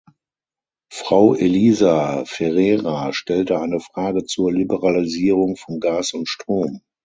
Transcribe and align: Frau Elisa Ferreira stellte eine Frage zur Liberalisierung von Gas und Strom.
Frau 0.91 1.35
Elisa 1.35 2.25
Ferreira 2.25 3.13
stellte 3.13 3.59
eine 3.61 3.79
Frage 3.79 4.23
zur 4.25 4.51
Liberalisierung 4.51 5.57
von 5.57 5.79
Gas 5.79 6.13
und 6.15 6.27
Strom. 6.27 6.81